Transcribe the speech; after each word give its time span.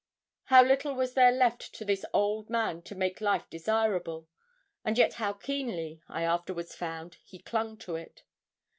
How 0.45 0.63
little 0.63 0.95
was 0.95 1.13
there 1.13 1.31
left 1.31 1.75
to 1.75 1.85
this 1.85 2.03
old 2.11 2.49
man 2.49 2.81
to 2.89 2.95
make 2.95 3.21
life 3.21 3.47
desirable, 3.51 4.27
and 4.83 4.97
yet 4.97 5.13
how 5.21 5.33
keenly, 5.33 6.01
I 6.09 6.23
afterwards 6.23 6.73
found, 6.73 7.17
he 7.23 7.37
clung 7.37 7.77
to 7.85 7.97
it. 7.97 8.23